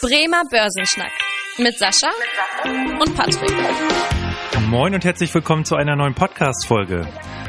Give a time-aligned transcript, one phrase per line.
[0.00, 1.10] Bremer Börsenschnack
[1.58, 2.10] mit Sascha
[3.00, 3.50] und Patrick.
[4.68, 7.08] Moin und herzlich willkommen zu einer neuen Podcast-Folge.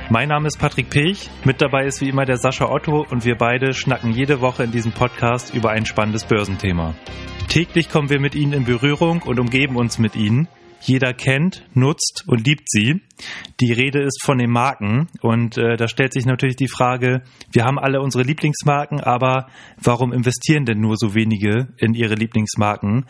[0.09, 3.35] Mein Name ist Patrick Pech, mit dabei ist wie immer der Sascha Otto und wir
[3.35, 6.95] beide schnacken jede Woche in diesem Podcast über ein spannendes Börsenthema.
[7.49, 10.47] Täglich kommen wir mit Ihnen in Berührung und umgeben uns mit Ihnen
[10.81, 13.01] jeder kennt, nutzt und liebt sie.
[13.59, 17.21] Die Rede ist von den Marken und äh, da stellt sich natürlich die Frage,
[17.51, 23.05] wir haben alle unsere Lieblingsmarken, aber warum investieren denn nur so wenige in ihre Lieblingsmarken?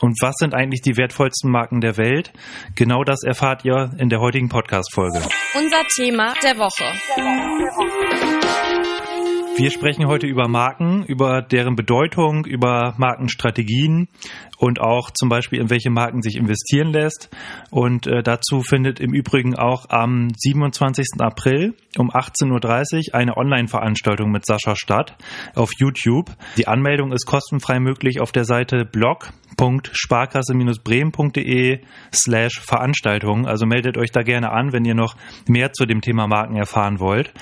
[0.00, 2.32] Und was sind eigentlich die wertvollsten Marken der Welt?
[2.76, 5.22] Genau das erfahrt ihr in der heutigen Podcast-Folge.
[5.54, 6.84] Unser Thema der Woche.
[7.16, 8.77] Der Woche.
[9.58, 14.06] Wir sprechen heute über Marken, über deren Bedeutung, über Markenstrategien
[14.56, 17.28] und auch zum Beispiel, in welche Marken sich investieren lässt.
[17.72, 21.06] Und äh, dazu findet im Übrigen auch am 27.
[21.18, 25.16] April um 18.30 Uhr eine Online-Veranstaltung mit Sascha statt
[25.56, 26.30] auf YouTube.
[26.56, 31.80] Die Anmeldung ist kostenfrei möglich auf der Seite blog.sparkasse-bremen.de
[32.14, 33.46] slash Veranstaltungen.
[33.46, 35.16] Also meldet euch da gerne an, wenn ihr noch
[35.48, 37.32] mehr zu dem Thema Marken erfahren wollt.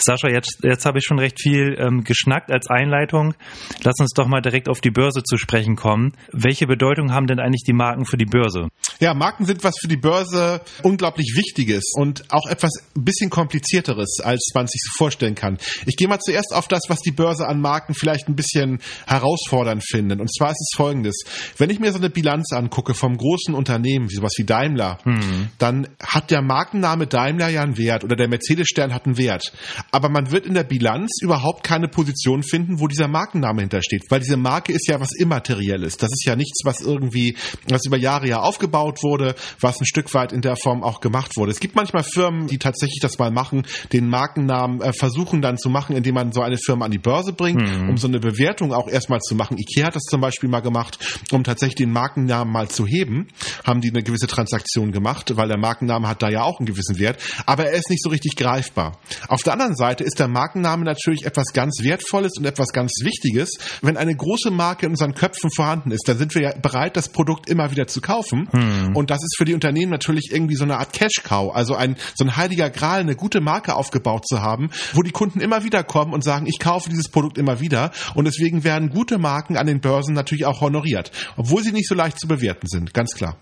[0.00, 3.34] Sascha, jetzt, jetzt habe ich schon recht viel ähm, geschnackt als Einleitung.
[3.82, 6.12] Lass uns doch mal direkt auf die Börse zu sprechen kommen.
[6.32, 8.68] Welche Bedeutung haben denn eigentlich die Marken für die Börse?
[9.00, 14.20] Ja, Marken sind was für die Börse unglaublich Wichtiges und auch etwas ein bisschen komplizierteres,
[14.22, 15.58] als man sich so vorstellen kann.
[15.86, 19.84] Ich gehe mal zuerst auf das, was die Börse an Marken vielleicht ein bisschen herausfordernd
[19.84, 20.20] findet.
[20.20, 21.16] Und zwar ist es folgendes.
[21.56, 25.48] Wenn ich mir so eine Bilanz angucke vom großen Unternehmen, wie sowas wie Daimler, hm.
[25.58, 29.52] dann hat der Markenname Daimler ja einen Wert oder der Mercedes-Stern hat einen Wert
[29.90, 34.20] aber man wird in der Bilanz überhaupt keine Position finden, wo dieser Markenname hintersteht, weil
[34.20, 35.96] diese Marke ist ja was Immaterielles.
[35.96, 37.36] Das ist ja nichts, was irgendwie,
[37.68, 41.36] was über Jahre ja aufgebaut wurde, was ein Stück weit in der Form auch gemacht
[41.36, 41.52] wurde.
[41.52, 45.68] Es gibt manchmal Firmen, die tatsächlich das mal machen, den Markennamen äh, versuchen dann zu
[45.68, 47.90] machen, indem man so eine Firma an die Börse bringt, mhm.
[47.90, 49.58] um so eine Bewertung auch erstmal zu machen.
[49.58, 50.98] Ikea hat das zum Beispiel mal gemacht,
[51.32, 53.28] um tatsächlich den Markennamen mal zu heben,
[53.64, 56.98] haben die eine gewisse Transaktion gemacht, weil der Markenname hat da ja auch einen gewissen
[56.98, 58.98] Wert, aber er ist nicht so richtig greifbar.
[59.28, 63.50] Auf der anderen Seite ist der Markenname natürlich etwas ganz Wertvolles und etwas ganz Wichtiges.
[63.82, 67.08] Wenn eine große Marke in unseren Köpfen vorhanden ist, dann sind wir ja bereit, das
[67.08, 68.48] Produkt immer wieder zu kaufen.
[68.86, 68.96] Hm.
[68.96, 72.24] Und das ist für die Unternehmen natürlich irgendwie so eine Art Cash-Cow, also ein, so
[72.24, 76.12] ein heiliger Gral, eine gute Marke aufgebaut zu haben, wo die Kunden immer wieder kommen
[76.12, 77.92] und sagen, ich kaufe dieses Produkt immer wieder.
[78.14, 81.94] Und deswegen werden gute Marken an den Börsen natürlich auch honoriert, obwohl sie nicht so
[81.94, 83.36] leicht zu bewerten sind, ganz klar.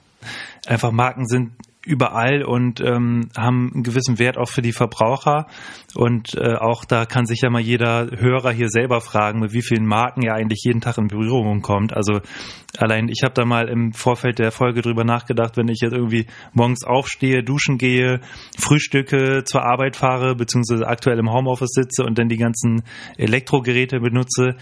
[0.66, 1.52] Einfach Marken sind
[1.86, 5.46] überall und ähm, haben einen gewissen Wert auch für die Verbraucher.
[5.94, 9.62] Und äh, auch da kann sich ja mal jeder Hörer hier selber fragen, mit wie
[9.62, 11.96] vielen Marken er eigentlich jeden Tag in Berührung kommt.
[11.96, 12.20] Also
[12.76, 16.26] allein ich habe da mal im Vorfeld der Folge drüber nachgedacht, wenn ich jetzt irgendwie
[16.52, 18.20] morgens aufstehe, duschen gehe,
[18.58, 22.82] frühstücke, zur Arbeit fahre, beziehungsweise aktuell im Homeoffice sitze und dann die ganzen
[23.16, 24.56] Elektrogeräte benutze.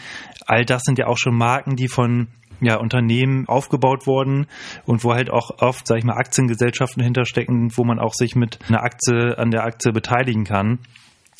[0.46, 2.28] All das sind ja auch schon Marken, die von
[2.60, 4.46] ja, Unternehmen aufgebaut worden
[4.84, 8.58] und wo halt auch oft, sag ich mal, Aktiengesellschaften hinterstecken, wo man auch sich mit
[8.68, 10.78] einer Aktie an der Aktie beteiligen kann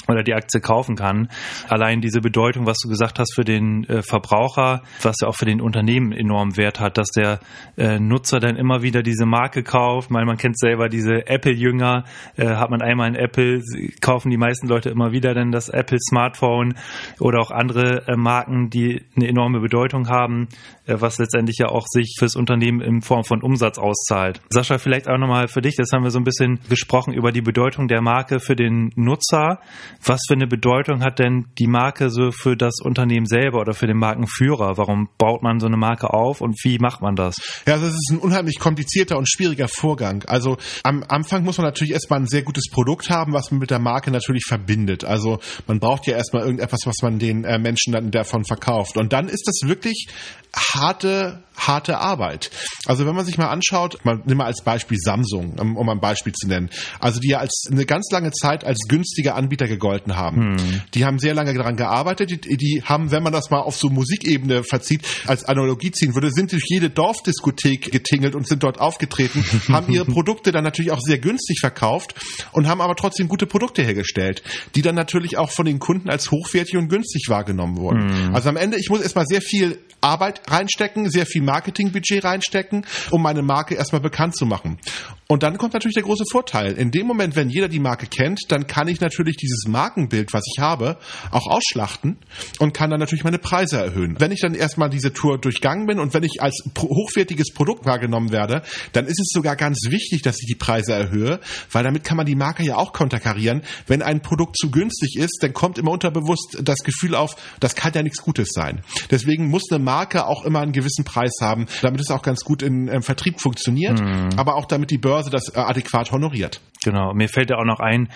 [0.09, 1.28] oder die Aktie kaufen kann.
[1.69, 5.47] Allein diese Bedeutung, was du gesagt hast für den äh, Verbraucher, was ja auch für
[5.47, 7.41] den Unternehmen enorm Wert hat, dass der
[7.76, 10.10] äh, Nutzer dann immer wieder diese Marke kauft.
[10.10, 12.04] Meine, man kennt selber diese Apple-Jünger,
[12.37, 13.62] äh, hat man einmal ein Apple,
[14.00, 16.75] kaufen die meisten Leute immer wieder dann das Apple-Smartphone
[17.21, 20.48] oder auch andere äh, Marken, die eine enorme Bedeutung haben,
[20.86, 24.41] äh, was letztendlich ja auch sich fürs Unternehmen in Form von Umsatz auszahlt.
[24.50, 27.42] Sascha, vielleicht auch nochmal für dich, das haben wir so ein bisschen gesprochen über die
[27.42, 29.60] Bedeutung der Marke für den Nutzer.
[30.03, 33.87] Was für eine Bedeutung hat denn die Marke so für das Unternehmen selber oder für
[33.87, 34.77] den Markenführer?
[34.77, 37.37] Warum baut man so eine Marke auf und wie macht man das?
[37.66, 40.25] Ja, das ist ein unheimlich komplizierter und schwieriger Vorgang.
[40.27, 43.71] Also am Anfang muss man natürlich erstmal ein sehr gutes Produkt haben, was man mit
[43.71, 45.04] der Marke natürlich verbindet.
[45.04, 48.97] Also man braucht ja erstmal irgendetwas, was man den äh, Menschen dann davon verkauft.
[48.97, 50.09] Und dann ist das wirklich
[50.54, 52.50] harte, harte Arbeit.
[52.87, 56.32] Also wenn man sich mal anschaut, man nimm mal als Beispiel Samsung, um ein Beispiel
[56.32, 56.70] zu nennen.
[57.00, 60.59] Also die ja als eine ganz lange Zeit als günstiger Anbieter gegolten haben.
[60.59, 60.82] Hm.
[60.94, 62.31] Die haben sehr lange daran gearbeitet.
[62.31, 66.31] Die, die, haben, wenn man das mal auf so Musikebene verzieht, als Analogie ziehen würde,
[66.31, 71.00] sind durch jede Dorfdiskothek getingelt und sind dort aufgetreten, haben ihre Produkte dann natürlich auch
[71.00, 72.15] sehr günstig verkauft
[72.53, 74.42] und haben aber trotzdem gute Produkte hergestellt,
[74.74, 78.27] die dann natürlich auch von den Kunden als hochwertig und günstig wahrgenommen wurden.
[78.27, 78.34] Hm.
[78.34, 83.23] Also am Ende, ich muss erstmal sehr viel Arbeit reinstecken, sehr viel Marketingbudget reinstecken, um
[83.23, 84.79] meine Marke erstmal bekannt zu machen.
[85.26, 86.72] Und dann kommt natürlich der große Vorteil.
[86.72, 90.44] In dem Moment, wenn jeder die Marke kennt, dann kann ich natürlich dieses Markenbild, was
[90.47, 90.98] ich habe,
[91.30, 92.18] auch ausschlachten
[92.59, 94.16] und kann dann natürlich meine Preise erhöhen.
[94.18, 98.32] Wenn ich dann erstmal diese Tour durchgangen bin und wenn ich als hochwertiges Produkt wahrgenommen
[98.32, 98.62] werde,
[98.92, 101.41] dann ist es sogar ganz wichtig, dass ich die Preise erhöhe,
[101.72, 103.62] weil damit kann man die Marke ja auch konterkarieren.
[103.86, 107.92] Wenn ein Produkt zu günstig ist, dann kommt immer unterbewusst das Gefühl auf, das kann
[107.94, 108.82] ja nichts Gutes sein.
[109.10, 112.62] Deswegen muss eine Marke auch immer einen gewissen Preis haben, damit es auch ganz gut
[112.62, 114.28] im Vertrieb funktioniert, mhm.
[114.36, 116.61] aber auch damit die Börse Börse das äh, adäquat honoriert.
[116.83, 118.09] Genau, mir fällt ja auch noch ein,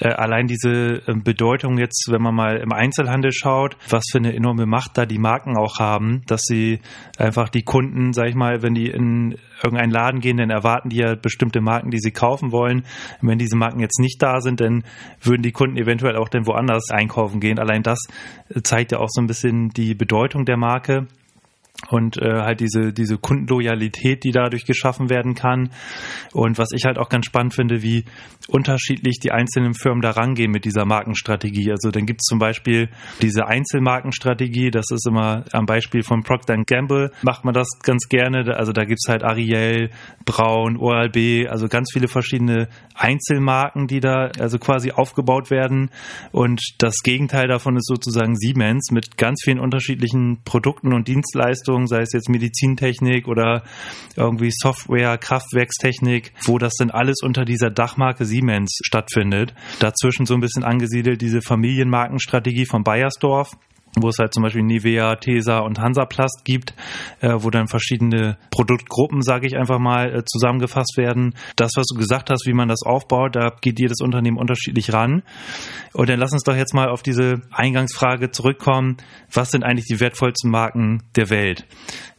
[0.00, 4.34] äh, allein diese äh, Bedeutung jetzt, wenn man mal im Einzelhandel schaut, was für eine
[4.34, 6.80] enorme Macht da die Marken auch haben, dass sie
[7.18, 10.96] einfach die Kunden, sag ich mal, wenn die in irgendeinen Laden gehen, dann erwarten die
[10.96, 12.84] ja bestimmte Marken, die sie kaufen wollen.
[13.20, 14.82] Und wenn diese Marken jetzt nicht da sind, dann
[15.20, 17.58] würden die Kunden eventuell auch dann woanders einkaufen gehen.
[17.58, 17.98] Allein das
[18.62, 21.06] zeigt ja auch so ein bisschen die Bedeutung der Marke
[21.90, 25.70] und äh, halt diese diese Kundenloyalität, die dadurch geschaffen werden kann
[26.32, 28.04] und was ich halt auch ganz spannend finde, wie
[28.48, 31.70] unterschiedlich die einzelnen Firmen da rangehen mit dieser Markenstrategie.
[31.70, 32.88] Also dann gibt es zum Beispiel
[33.22, 38.56] diese Einzelmarkenstrategie, das ist immer am Beispiel von Procter Gamble macht man das ganz gerne.
[38.56, 39.90] Also da gibt es halt Ariel,
[40.24, 45.90] Braun, ORB, also ganz viele verschiedene Einzelmarken, die da also quasi aufgebaut werden
[46.32, 51.86] und das Gegenteil davon ist sozusagen Siemens mit ganz vielen unterschiedlichen Produkten und Dienstleistungen Leistungen,
[51.86, 53.62] sei es jetzt Medizintechnik oder
[54.16, 59.54] irgendwie Software, Kraftwerkstechnik, wo das denn alles unter dieser Dachmarke Siemens stattfindet.
[59.80, 63.56] Dazwischen so ein bisschen angesiedelt diese Familienmarkenstrategie von Bayersdorf
[63.96, 66.74] wo es halt zum Beispiel Nivea, Tesa und Hansaplast gibt,
[67.20, 71.34] äh, wo dann verschiedene Produktgruppen, sage ich einfach mal, äh, zusammengefasst werden.
[71.56, 75.22] Das, was du gesagt hast, wie man das aufbaut, da geht jedes Unternehmen unterschiedlich ran.
[75.92, 78.98] Und dann lass uns doch jetzt mal auf diese Eingangsfrage zurückkommen.
[79.32, 81.66] Was sind eigentlich die wertvollsten Marken der Welt?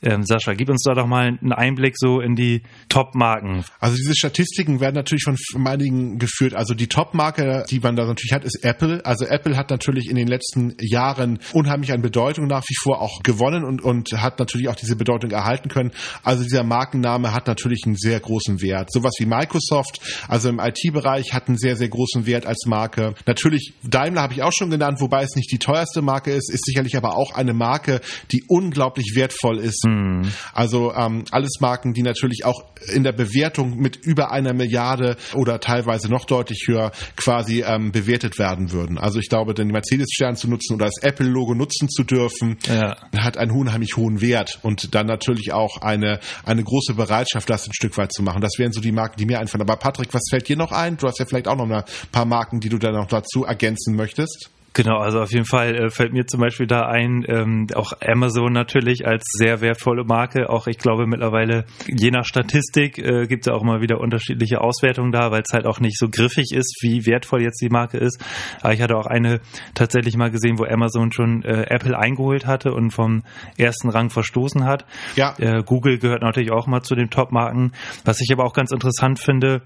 [0.01, 3.63] Ähm, Sascha, gib uns da doch mal einen Einblick so in die Top-Marken.
[3.80, 6.53] Also diese Statistiken werden natürlich von einigen geführt.
[6.53, 9.06] Also die Top-Marke, die man da natürlich hat, ist Apple.
[9.06, 13.24] Also Apple hat natürlich in den letzten Jahren unheimlich an Bedeutung nach wie vor auch
[13.24, 15.92] gewonnen und, und hat natürlich auch diese Bedeutung erhalten können.
[16.24, 18.92] Also dieser Markenname hat natürlich einen sehr großen Wert.
[18.92, 23.16] Sowas wie Microsoft, also im IT-Bereich, hat einen sehr, sehr großen Wert als Marke.
[23.25, 26.66] Natürlich Daimler habe ich auch schon genannt, wobei es nicht die teuerste Marke ist, ist
[26.66, 30.31] sicherlich aber auch eine Marke, die unglaublich wertvoll ist Mhm.
[30.54, 35.60] Also ähm, alles Marken, die natürlich auch in der Bewertung mit über einer Milliarde oder
[35.60, 38.98] teilweise noch deutlich höher quasi ähm, bewertet werden würden.
[38.98, 42.95] Also ich glaube, den Mercedes-Stern zu nutzen oder das Apple-Logo nutzen zu dürfen, ja.
[43.18, 47.74] hat einen unheimlich hohen Wert und dann natürlich auch eine, eine große Bereitschaft, das ein
[47.74, 48.42] Stück weit zu machen.
[48.42, 49.62] Das wären so die Marken, die mir einfallen.
[49.62, 50.98] Aber Patrick, was fällt dir noch ein?
[50.98, 53.95] Du hast ja vielleicht auch noch ein paar Marken, die du dann noch dazu ergänzen
[53.95, 54.50] möchtest.
[54.77, 58.53] Genau, also auf jeden Fall äh, fällt mir zum Beispiel da ein, ähm, auch Amazon
[58.53, 60.51] natürlich als sehr wertvolle Marke.
[60.51, 64.62] Auch ich glaube mittlerweile, je nach Statistik äh, gibt es ja auch mal wieder unterschiedliche
[64.62, 67.97] Auswertungen da, weil es halt auch nicht so griffig ist, wie wertvoll jetzt die Marke
[67.97, 68.24] ist.
[68.62, 69.39] Aber ich hatte auch eine
[69.74, 73.23] tatsächlich mal gesehen, wo Amazon schon äh, Apple eingeholt hatte und vom
[73.57, 74.85] ersten Rang verstoßen hat.
[75.15, 75.33] Ja.
[75.39, 77.71] Äh, Google gehört natürlich auch mal zu den Top-Marken.
[78.06, 79.63] Was ich aber auch ganz interessant finde,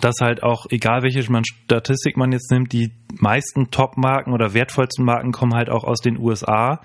[0.00, 5.32] dass halt auch, egal welche Statistik man jetzt nimmt, die meisten Top-Marken oder wertvollsten Marken
[5.32, 6.80] kommen halt auch aus den USA.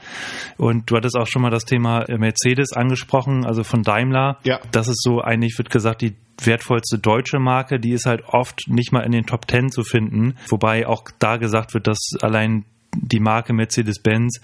[0.58, 4.38] Und du hattest auch schon mal das Thema Mercedes angesprochen, also von Daimler.
[4.44, 4.60] Ja.
[4.72, 8.92] Das ist so eigentlich, wird gesagt, die wertvollste deutsche Marke, die ist halt oft nicht
[8.92, 10.36] mal in den Top Ten zu finden.
[10.48, 14.42] Wobei auch da gesagt wird, dass allein die Marke Mercedes-Benz,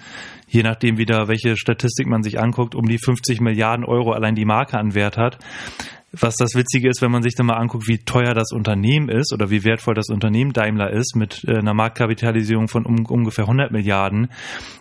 [0.48, 4.46] je nachdem wieder, welche Statistik man sich anguckt, um die 50 Milliarden Euro allein die
[4.46, 5.40] Marke an Wert hat
[6.20, 9.34] was das Witzige ist, wenn man sich dann mal anguckt, wie teuer das Unternehmen ist
[9.34, 13.72] oder wie wertvoll das Unternehmen Daimler ist mit äh, einer Marktkapitalisierung von um, ungefähr 100
[13.72, 14.30] Milliarden,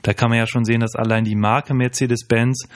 [0.03, 2.69] da kann man ja schon sehen, dass allein die Marke Mercedes-Benz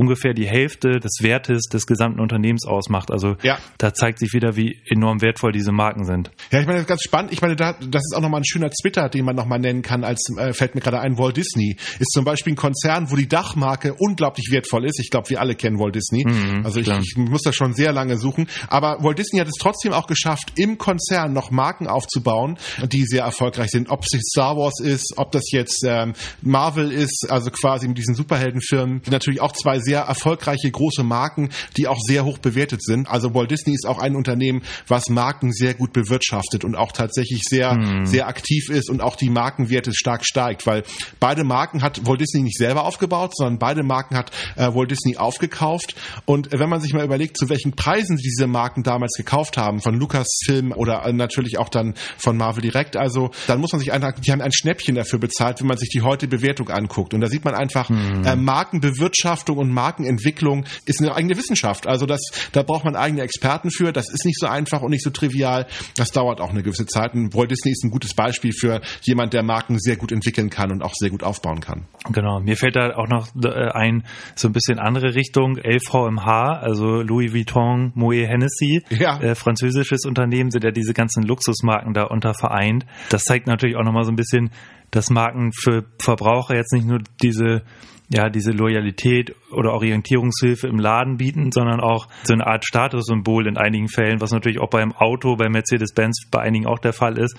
[0.00, 3.10] ungefähr die Hälfte des Wertes des gesamten Unternehmens ausmacht.
[3.10, 3.58] Also ja.
[3.76, 6.30] da zeigt sich wieder, wie enorm wertvoll diese Marken sind.
[6.50, 7.32] Ja, ich meine, das ist ganz spannend.
[7.34, 10.02] Ich meine, da, das ist auch nochmal ein schöner Twitter, den man nochmal nennen kann,
[10.02, 11.76] als äh, fällt mir gerade ein, Walt Disney.
[11.98, 14.98] Ist zum Beispiel ein Konzern, wo die Dachmarke unglaublich wertvoll ist.
[15.00, 16.24] Ich glaube, wir alle kennen Walt Disney.
[16.26, 18.48] Mhm, also ich, ich, muss da schon sehr lange suchen.
[18.68, 22.56] Aber Walt Disney hat es trotzdem auch geschafft, im Konzern noch Marken aufzubauen,
[22.90, 23.90] die sehr erfolgreich sind.
[23.90, 28.14] Ob es Star Wars ist, ob das jetzt ähm, Marvel ist, also quasi mit diesen
[28.14, 32.80] Superheldenfirmen, die natürlich auch zwei sehr sehr erfolgreiche große Marken, die auch sehr hoch bewertet
[32.80, 33.08] sind.
[33.08, 37.42] Also Walt Disney ist auch ein Unternehmen, was Marken sehr gut bewirtschaftet und auch tatsächlich
[37.42, 38.06] sehr, mhm.
[38.06, 40.84] sehr aktiv ist und auch die Markenwerte stark steigt, weil
[41.18, 45.16] beide Marken hat Walt Disney nicht selber aufgebaut, sondern beide Marken hat äh, Walt Disney
[45.16, 45.96] aufgekauft.
[46.24, 49.96] Und wenn man sich mal überlegt, zu welchen Preisen diese Marken damals gekauft haben, von
[49.96, 54.12] Lucasfilm oder äh, natürlich auch dann von Marvel direkt, also dann muss man sich einfach,
[54.12, 57.12] die haben ein Schnäppchen dafür bezahlt, wenn man sich die heute Bewertung anguckt.
[57.12, 58.24] Und da sieht man einfach mhm.
[58.24, 61.86] äh, Markenbewirtschaftung und Markenentwicklung ist eine eigene Wissenschaft.
[61.86, 62.20] Also das,
[62.52, 63.92] da braucht man eigene Experten für.
[63.92, 65.66] Das ist nicht so einfach und nicht so trivial.
[65.96, 67.14] Das dauert auch eine gewisse Zeit.
[67.14, 70.70] Und Walt Disney ist ein gutes Beispiel für jemand, der Marken sehr gut entwickeln kann
[70.70, 71.86] und auch sehr gut aufbauen kann.
[72.12, 72.40] Genau.
[72.40, 75.56] Mir fällt da auch noch äh, ein, so ein bisschen andere Richtung.
[75.56, 79.18] LVMH, also Louis Vuitton, Moet Hennessy, ja.
[79.18, 82.84] äh, französisches Unternehmen sind ja diese ganzen Luxusmarken da unter vereint.
[83.08, 84.50] Das zeigt natürlich auch nochmal so ein bisschen,
[84.90, 87.62] dass Marken für Verbraucher jetzt nicht nur diese
[88.12, 93.56] ja, diese Loyalität oder Orientierungshilfe im Laden bieten, sondern auch so eine Art Statussymbol in
[93.56, 97.36] einigen Fällen, was natürlich auch beim Auto, bei Mercedes-Benz bei einigen auch der Fall ist.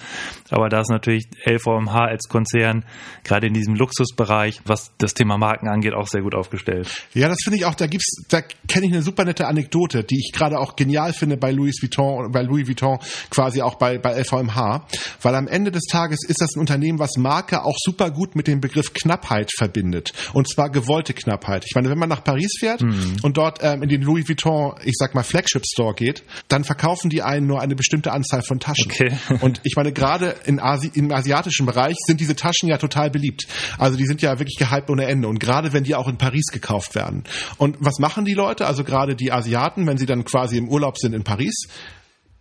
[0.50, 2.86] Aber da ist natürlich LVMH als Konzern
[3.24, 7.06] gerade in diesem Luxusbereich, was das Thema Marken angeht, auch sehr gut aufgestellt.
[7.14, 10.20] Ja, das finde ich auch, da gibt's, da kenne ich eine super nette Anekdote, die
[10.20, 12.98] ich gerade auch genial finde bei Louis Vuitton, bei Louis Vuitton
[13.30, 14.88] quasi auch bei, bei LVMH,
[15.22, 18.48] weil am Ende des Tages ist das ein Unternehmen, was Marke auch super gut mit
[18.48, 20.14] dem Begriff Knappheit verbindet.
[20.34, 21.66] Und zwar war gewollte Knappheit.
[21.66, 23.16] Ich meine, wenn man nach Paris fährt mhm.
[23.24, 27.10] und dort ähm, in den Louis Vuitton, ich sag mal Flagship Store geht, dann verkaufen
[27.10, 28.92] die einen nur eine bestimmte Anzahl von Taschen.
[28.92, 29.12] Okay.
[29.42, 33.48] und ich meine, gerade in Asi im asiatischen Bereich sind diese Taschen ja total beliebt.
[33.80, 35.28] Also die sind ja wirklich gehypt ohne Ende.
[35.28, 37.24] Und gerade wenn die auch in Paris gekauft werden.
[37.58, 38.68] Und was machen die Leute?
[38.68, 41.68] Also gerade die Asiaten, wenn sie dann quasi im Urlaub sind in Paris,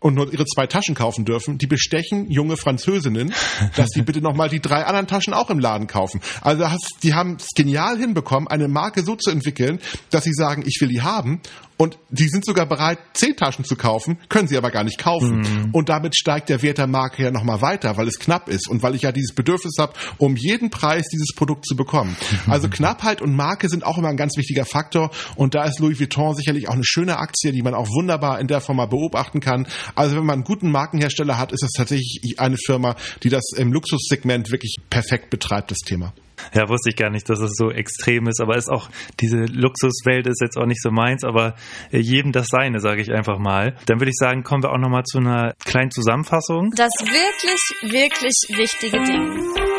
[0.00, 3.32] und nur ihre zwei Taschen kaufen dürfen, die bestechen junge Französinnen,
[3.76, 6.20] dass die bitte nochmal die drei anderen Taschen auch im Laden kaufen.
[6.40, 6.64] Also
[7.02, 9.80] die haben es genial hinbekommen, eine Marke so zu entwickeln,
[10.10, 11.40] dass sie sagen, ich will die haben
[11.80, 15.38] und die sind sogar bereit, zehn Taschen zu kaufen, können sie aber gar nicht kaufen.
[15.38, 15.70] Mhm.
[15.72, 18.82] Und damit steigt der Wert der Marke ja nochmal weiter, weil es knapp ist und
[18.82, 22.16] weil ich ja dieses Bedürfnis habe, um jeden Preis dieses Produkt zu bekommen.
[22.46, 25.10] Also Knappheit und Marke sind auch immer ein ganz wichtiger Faktor.
[25.36, 28.48] Und da ist Louis Vuitton sicherlich auch eine schöne Aktie, die man auch wunderbar in
[28.48, 29.68] der Form mal beobachten kann.
[29.94, 33.72] Also wenn man einen guten Markenhersteller hat, ist es tatsächlich eine Firma, die das im
[33.72, 36.12] Luxussegment wirklich perfekt betreibt, das Thema.
[36.54, 38.88] Ja, wusste ich gar nicht, dass es so extrem ist, aber ist auch,
[39.20, 41.54] diese Luxuswelt ist jetzt auch nicht so meins, aber
[41.92, 43.76] äh, jedem das seine, sage ich einfach mal.
[43.86, 46.72] Dann würde ich sagen, kommen wir auch nochmal zu einer kleinen Zusammenfassung.
[46.76, 49.69] Das wirklich, wirklich wichtige Ding.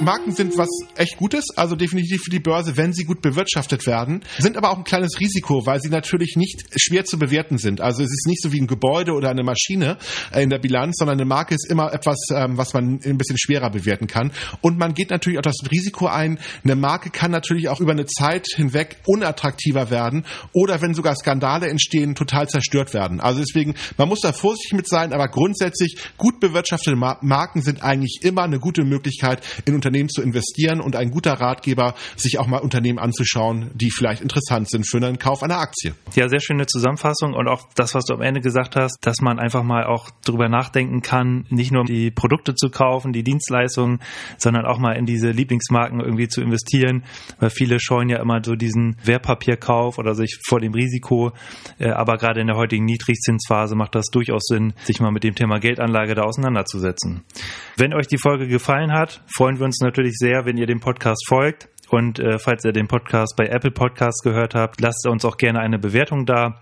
[0.00, 4.22] Marken sind was echt Gutes, also definitiv für die Börse, wenn sie gut bewirtschaftet werden,
[4.38, 7.82] sind aber auch ein kleines Risiko, weil sie natürlich nicht schwer zu bewerten sind.
[7.82, 9.98] Also es ist nicht so wie ein Gebäude oder eine Maschine
[10.32, 13.36] äh, in der Bilanz, sondern eine Marke ist immer etwas, ähm, was man ein bisschen
[13.38, 14.32] schwerer bewerten kann.
[14.62, 18.06] Und man geht natürlich auch das Risiko ein, eine Marke kann natürlich auch über eine
[18.06, 23.20] Zeit hinweg unattraktiver werden oder wenn sogar Skandale entstehen, total zerstört werden.
[23.20, 28.20] Also deswegen, man muss da vorsichtig mit sein, aber grundsätzlich gut bewirtschaftete Marken sind eigentlich
[28.22, 32.46] immer eine gute Möglichkeit in Unternehmen Unternehmen zu investieren und ein guter Ratgeber, sich auch
[32.46, 35.94] mal Unternehmen anzuschauen, die vielleicht interessant sind für einen Kauf einer Aktie.
[36.14, 39.40] Ja, sehr schöne Zusammenfassung und auch das, was du am Ende gesagt hast, dass man
[39.40, 43.98] einfach mal auch drüber nachdenken kann, nicht nur die Produkte zu kaufen, die Dienstleistungen,
[44.38, 47.02] sondern auch mal in diese Lieblingsmarken irgendwie zu investieren,
[47.40, 51.32] weil viele scheuen ja immer so diesen Wertpapierkauf oder sich vor dem Risiko,
[51.80, 55.34] äh, aber gerade in der heutigen Niedrigzinsphase macht das durchaus Sinn, sich mal mit dem
[55.34, 57.24] Thema Geldanlage da auseinanderzusetzen.
[57.76, 61.26] Wenn euch die Folge gefallen hat, freuen wir uns natürlich sehr, wenn ihr dem Podcast
[61.28, 61.68] folgt.
[61.90, 65.60] Und äh, falls ihr den Podcast bei Apple Podcasts gehört habt, lasst uns auch gerne
[65.60, 66.60] eine Bewertung da.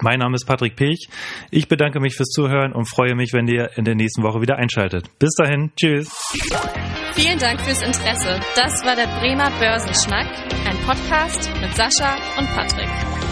[0.00, 1.08] Mein Name ist Patrick Pech.
[1.50, 4.56] Ich bedanke mich fürs Zuhören und freue mich, wenn ihr in der nächsten Woche wieder
[4.56, 5.06] einschaltet.
[5.18, 6.08] Bis dahin, tschüss.
[7.14, 8.40] Vielen Dank fürs Interesse.
[8.56, 10.26] Das war der Bremer Börsenschnack,
[10.66, 13.31] ein Podcast mit Sascha und Patrick.